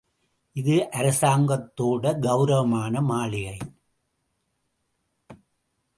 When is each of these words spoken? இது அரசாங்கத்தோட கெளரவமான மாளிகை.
இது 0.55 0.75
அரசாங்கத்தோட 0.91 2.03
கெளரவமான 2.19 3.01
மாளிகை. 3.01 3.57